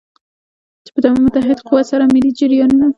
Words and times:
چې 0.85 0.89
په 0.95 0.99
متحد 1.25 1.59
قوت 1.67 1.85
سره 1.91 2.03
ملي 2.13 2.31
جریانونه. 2.39 2.87